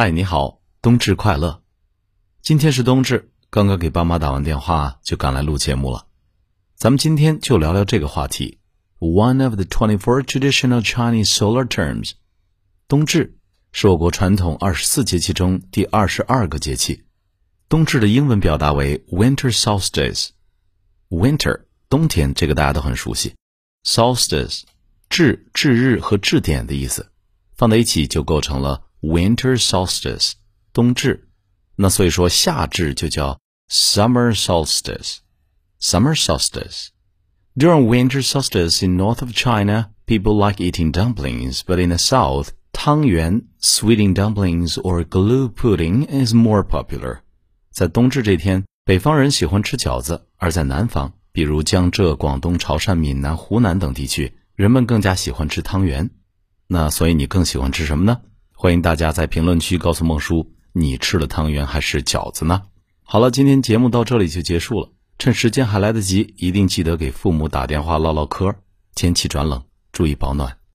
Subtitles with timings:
[0.00, 1.60] 嗨，你好，冬至快乐！
[2.40, 6.06] 今天是冬至，刚刚给爸妈打完电话，就赶来录节目了。
[6.76, 8.60] 咱们今天就聊聊这个话题
[9.00, 12.12] ：One of the twenty-four traditional Chinese solar terms。
[12.86, 13.38] 冬至
[13.72, 17.02] 是我国传统二十四节气中第二十二个节气。
[17.68, 20.28] 冬至的英文表达为 Winter Solstice。
[21.08, 23.34] Winter 冬天，这个大家都很熟悉。
[23.82, 24.62] Solstice
[25.10, 27.10] 至至日和至点的意思，
[27.56, 28.84] 放在一起就构成了。
[29.01, 30.33] Winter solstice，
[30.71, 31.27] 冬至，
[31.75, 36.87] 那所以说夏至就叫 summer solstice。Summer solstice.
[37.55, 42.49] During winter solstice in north of China, people like eating dumplings, but in the south,
[42.71, 47.19] 汤圆 sweetened dumplings or glue pudding is more popular.
[47.71, 56.09] 在冬至这天，北方人喜欢吃饺子，而在南方，比如江浙、广东、潮汕、闽南、湖南等地区，人们更加喜欢吃汤圆。
[56.67, 58.21] 那所以你更喜欢吃什么呢？
[58.60, 62.62] 欢迎大家在评论区告诉孟叔，你吃了汤圆还是饺子呢？
[63.04, 64.90] 好了，今天节目到这里就结束了。
[65.16, 68.52] 趁时间还来得及，一定记得给父母打电话唠唠嗑。
[68.96, 70.57] 天气转冷，注意保暖。